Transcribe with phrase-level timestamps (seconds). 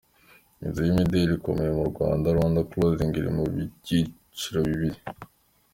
[0.65, 4.99] Inzu y’imideli ikomeye mu Rwanda, Rwanda Clothing iri mu byiciro bibiri.